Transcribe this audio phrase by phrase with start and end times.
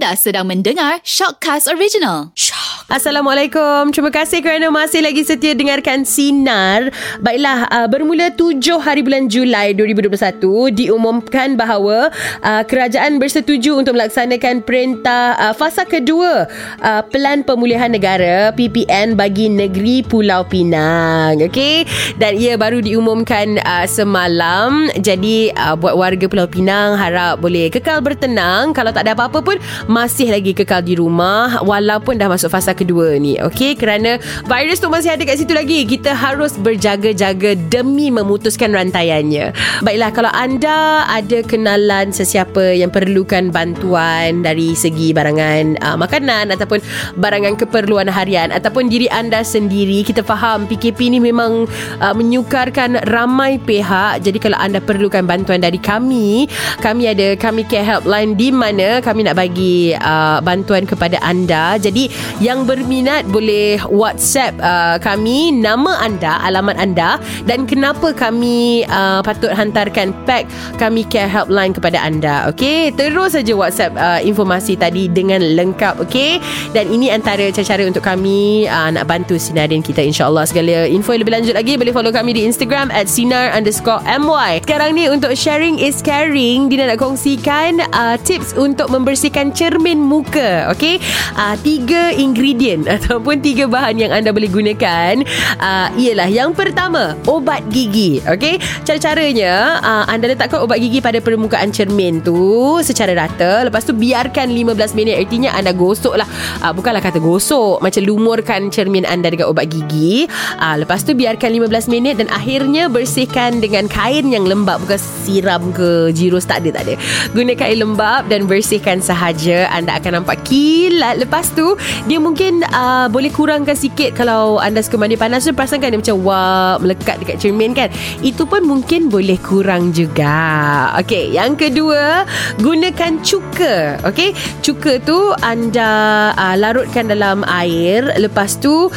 [0.00, 2.32] Anda sedang mendengar Shockcast Original.
[2.32, 2.88] Shock.
[2.90, 3.94] Assalamualaikum.
[3.94, 6.90] Terima kasih kerana masih lagi setia dengarkan Sinar.
[7.22, 12.10] Baiklah, uh, bermula 7 hari bulan Julai 2021 diumumkan bahawa
[12.42, 16.50] uh, kerajaan bersetuju untuk melaksanakan perintah uh, fasa kedua
[16.82, 21.38] uh, Pelan Pemulihan Negara PPN bagi negeri Pulau Pinang.
[21.46, 21.86] Okey.
[22.18, 24.90] Dan ia baru diumumkan uh, semalam.
[24.98, 29.60] Jadi uh, buat warga Pulau Pinang harap boleh kekal bertenang kalau tak ada apa-apa pun
[29.90, 33.74] masih lagi kekal di rumah walaupun dah masuk fasa kedua ni okey?
[33.74, 35.82] Kerana virus tu masih ada kat situ lagi.
[35.82, 39.50] Kita harus berjaga-jaga demi memutuskan rantaiannya.
[39.82, 46.78] Baiklah kalau anda ada kenalan sesiapa yang perlukan bantuan dari segi barangan uh, makanan ataupun
[47.18, 51.66] barangan keperluan harian ataupun diri anda sendiri kita faham PKP ni memang
[51.98, 54.22] uh, menyukarkan ramai pihak.
[54.22, 56.46] Jadi kalau anda perlukan bantuan dari kami
[56.78, 61.76] kami ada kami care helpline di mana kami nak bagi uh, bantuan kepada anda.
[61.80, 67.16] Jadi yang berminat boleh WhatsApp uh, kami nama anda, alamat anda
[67.48, 70.46] dan kenapa kami uh, patut hantarkan pack
[70.76, 72.48] kami care helpline kepada anda.
[72.52, 76.02] Okey, terus saja WhatsApp uh, informasi tadi dengan lengkap.
[76.04, 76.42] Okey,
[76.76, 81.22] dan ini antara cara-cara untuk kami uh, nak bantu sinarin kita insyaAllah segala info yang
[81.24, 84.60] lebih lanjut lagi boleh follow kami di Instagram at sinar underscore my.
[84.64, 90.66] Sekarang ni untuk sharing is caring Dina nak kongsikan uh, tips untuk membersihkan cermin muka
[90.74, 90.98] okey?
[91.38, 95.22] Uh, tiga ingredient ataupun tiga bahan yang anda boleh gunakan
[95.62, 98.58] uh, ialah yang pertama obat gigi okey?
[98.82, 103.62] Cara-caranya uh, anda letakkan obat gigi pada permukaan cermin tu secara rata.
[103.62, 106.26] Lepas tu biarkan 15 minit artinya anda gosok lah
[106.66, 110.26] uh, bukanlah kata gosok macam lumurkan cermin anda dengan obat gigi.
[110.58, 115.70] Uh, lepas tu biarkan 15 minit dan akhirnya bersihkan dengan kain yang lembap bukan siram
[115.70, 116.94] ke jirus tak ada tak ada.
[117.30, 121.76] Guna kain lembap dan bersihkan sahaja anda akan nampak kilat lepas tu.
[122.08, 125.44] Dia mungkin uh, boleh kurangkan sikit kalau anda suka mandi panas.
[125.44, 127.92] Tu perasan kan dia macam wah melekat dekat cermin kan.
[128.24, 130.92] Itu pun mungkin boleh kurang juga.
[131.00, 132.24] Okey, yang kedua
[132.62, 134.00] gunakan cuka.
[134.06, 134.32] Okey,
[134.64, 135.90] cuka tu anda
[136.34, 138.06] uh, larutkan dalam air.
[138.16, 138.88] Lepas tu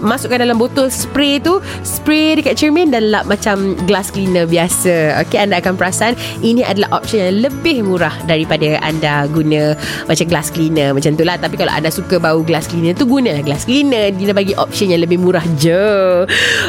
[0.00, 1.62] masukkan dalam botol spray tu.
[1.86, 5.20] Spray dekat cermin dan lap macam glass cleaner biasa.
[5.26, 9.74] Okey, anda akan perasan ini adalah option yang lebih murah daripada anda guna
[10.06, 11.36] macam glass cleaner macam tu lah.
[11.36, 14.12] Tapi kalau anda suka bau glass cleaner tu gunalah glass cleaner.
[14.14, 16.24] Dia bagi option yang lebih murah je.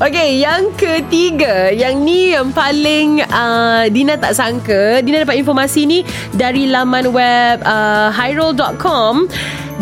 [0.00, 5.00] Okay yang ketiga yang ni yang paling uh, Dina tak sangka.
[5.04, 5.98] Dina dapat informasi ni
[6.34, 9.28] dari laman web uh, hyrule.com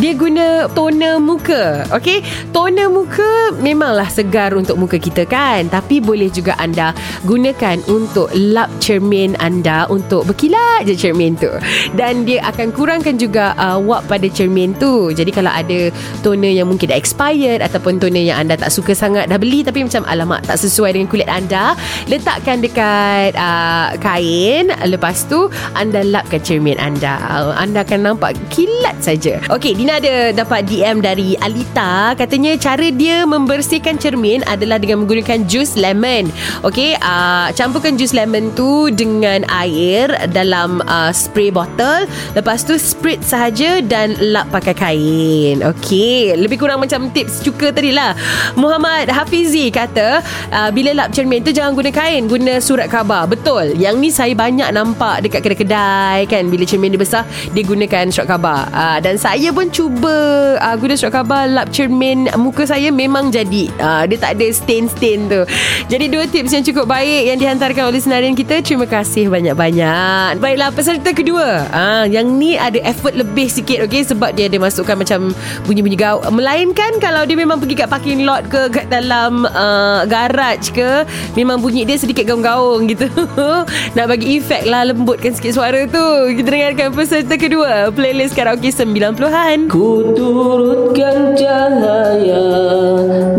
[0.02, 5.70] dia guna toner muka Okay Toner muka Memanglah segar untuk muka kita kan?
[5.70, 6.90] Tapi boleh juga anda
[7.22, 11.46] Gunakan untuk lap cermin anda Untuk berkilat je cermin tu.
[11.94, 15.14] Dan dia akan kurangkan juga uh, Wap pada cermin tu.
[15.14, 15.94] Jadi kalau ada
[16.26, 19.86] Toner yang mungkin dah expired Ataupun toner yang anda tak suka sangat Dah beli tapi
[19.86, 21.78] macam Alamak tak sesuai dengan kulit anda
[22.10, 24.74] Letakkan dekat uh, Kain.
[24.82, 25.46] Lepas tu
[25.78, 27.22] Anda lapkan cermin anda.
[27.54, 29.38] Anda akan nampak Kilat saja.
[29.46, 35.48] Okay Dina ada dapat DM dari Alita katanya cara dia membersihkan cermin adalah dengan menggunakan
[35.50, 36.30] jus lemon.
[36.62, 42.06] Okey, uh, campurkan jus lemon tu dengan air dalam uh, spray botol.
[42.38, 45.56] Lepas tu sprit sahaja dan lap pakai kain.
[45.64, 48.14] Okey, lebih kurang macam tips cuka tadi lah.
[48.54, 53.26] Muhammad Hafizi kata uh, bila lap cermin tu jangan guna kain, guna surat khabar.
[53.26, 53.74] Betul.
[53.80, 57.22] Yang ni saya banyak nampak dekat kedai-kedai kan bila cermin dia besar
[57.56, 58.68] dia gunakan surat khabar.
[58.70, 60.12] Uh, dan saya pun cuba
[60.60, 63.72] uh, guna surat khabar lap cermin muka saya memang jadi.
[63.80, 65.40] Uh, dia tak ada stain-stain tu.
[65.88, 68.60] Jadi dua tips yang cukup baik yang dihantarkan oleh senarian kita.
[68.60, 70.36] Terima kasih banyak-banyak.
[70.38, 71.64] Baiklah peserta kedua.
[71.72, 74.04] Uh, yang ni ada effort lebih sikit okay?
[74.04, 75.32] sebab dia ada masukkan macam
[75.64, 80.68] bunyi-bunyi gau melainkan kalau dia memang pergi kat parking lot ke kat dalam uh, garage
[80.76, 83.08] ke memang bunyi dia sedikit gaung-gaung gitu.
[83.96, 86.04] Nak bagi efek lah lembutkan sikit suara tu.
[86.36, 87.88] Kita dengarkan peserta kedua.
[87.94, 92.46] Playlist karaoke 90-an Ku turutkan cahaya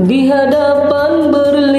[0.06, 1.73] di hadapan berliku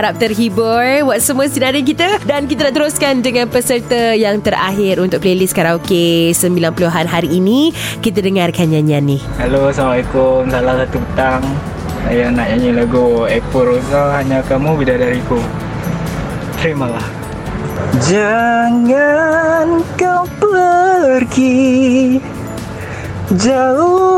[0.00, 5.20] harap terhibur buat semua sinarin kita dan kita nak teruskan dengan peserta yang terakhir untuk
[5.20, 7.68] playlist karaoke 90-an hari ini.
[8.00, 9.20] Kita dengarkan nyanyian ni.
[9.36, 10.48] Halo, Assalamualaikum.
[10.48, 11.44] Salah satu petang.
[12.08, 15.36] Saya nak nyanyi lagu Eko Rosa Hanya Kamu Bidadariku.
[16.56, 17.04] Terimalah.
[18.08, 22.16] Jangan kau pergi
[23.36, 24.09] Jauh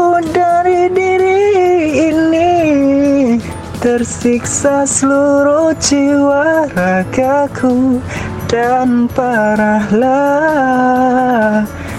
[3.82, 7.98] Tersiksa seluruh jiwa ragaku
[8.46, 10.06] Dan parahlah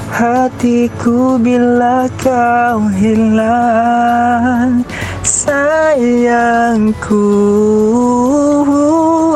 [0.07, 4.87] hatiku bila kau hilang
[5.27, 7.19] Sayangku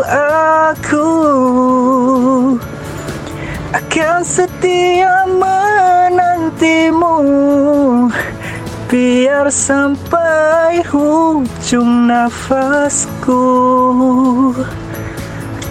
[0.07, 1.11] aku
[3.75, 7.19] akan setia menantimu
[8.87, 13.43] Biar sampai ujung nafasku.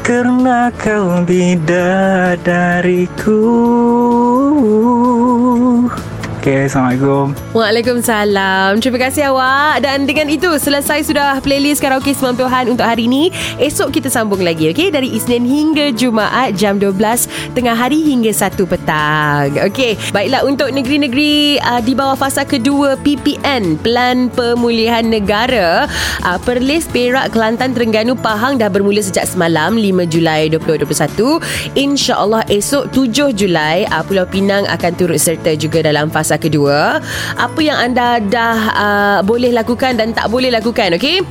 [0.04, 2.36] Karena kau bidadariku
[6.46, 8.78] Okay, Assalamualaikum Waalaikumsalam.
[8.78, 9.82] Terima kasih awak.
[9.82, 13.34] Dan dengan itu selesai sudah playlist karaoke 90-an untuk hari ini.
[13.58, 18.62] Esok kita sambung lagi okey dari Isnin hingga Jumaat jam 12 tengah hari hingga 1
[18.62, 19.58] petang.
[19.58, 19.98] Okey.
[20.14, 25.90] Baiklah untuk negeri-negeri uh, di bawah fasa kedua PPN, Pelan Pemulihan Negara,
[26.22, 31.42] uh, Perlis, Perak, Kelantan, Terengganu, Pahang dah bermula sejak semalam 5 Julai 2021.
[31.75, 36.98] Insya-Allah esok 7 Julai uh, Pulau Pinang akan turut serta juga dalam fasa kedua.
[37.36, 41.22] Apa yang anda dah uh, boleh lakukan dan tak boleh lakukan, okey?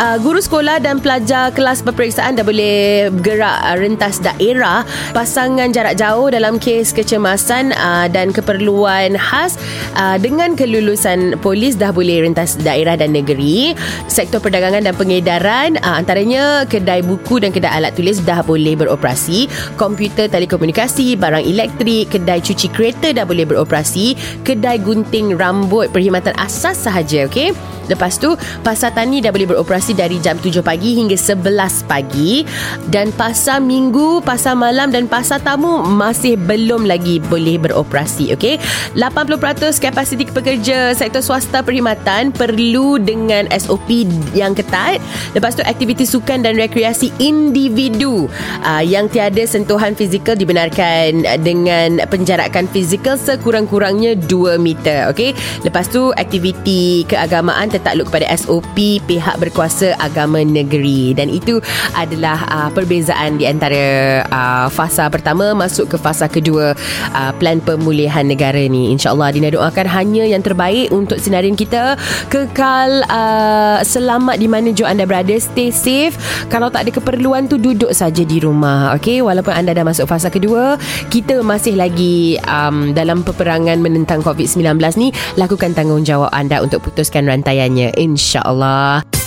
[0.00, 5.98] Uh, guru sekolah dan pelajar kelas peperiksaan dah boleh bergerak uh, rentas daerah, pasangan jarak
[5.98, 9.58] jauh dalam kes kecemasan uh, dan keperluan khas
[9.98, 13.74] uh, dengan kelulusan polis dah boleh rentas daerah dan negeri.
[14.06, 19.50] Sektor perdagangan dan pengedaran uh, antaranya kedai buku dan kedai alat tulis dah boleh beroperasi,
[19.74, 24.14] komputer telekomunikasi, barang elektrik, kedai cuci kereta dah boleh beroperasi,
[24.46, 27.54] kedai gunting rambut perkhidmatan asas sahaja okey
[27.88, 28.32] Lepas tu
[28.64, 32.44] pasar tani dah boleh beroperasi dari jam 7 pagi hingga 11 pagi
[32.88, 38.56] dan pasar minggu, pasar malam dan pasar tamu masih belum lagi boleh beroperasi okey.
[38.96, 45.00] 80% kapasiti pekerja sektor swasta perkhidmatan perlu dengan SOP yang ketat.
[45.36, 48.26] Lepas tu aktiviti sukan dan rekreasi individu
[48.64, 55.32] uh, yang tiada sentuhan fizikal dibenarkan dengan penjarakan fizikal sekurang-kurangnya 2 meter okey.
[55.64, 61.16] Lepas tu aktiviti keagamaan tertakluk kepada SOP pihak berkuasa agama negeri.
[61.16, 61.58] Dan itu
[61.96, 66.76] adalah uh, perbezaan di antara uh, fasa pertama masuk ke fasa kedua
[67.12, 68.92] uh, plan pemulihan negara ni.
[68.94, 71.96] Insyaallah Dina doakan hanya yang terbaik untuk sinarin kita.
[72.28, 75.34] Kekal uh, selamat di mana jo anda berada.
[75.36, 76.16] Stay safe.
[76.48, 79.20] Kalau tak ada keperluan tu duduk saja di rumah okey?
[79.24, 80.76] Walaupun anda dah masuk fasa kedua
[81.12, 87.92] kita masih lagi um, dalam peperangan menentang COVID-19 ni lakukan tanggungjawab anda untuk putuskan rantaiannya
[88.00, 89.23] insya-Allah